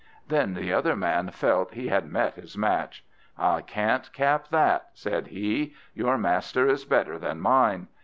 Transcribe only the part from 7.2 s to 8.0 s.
mine."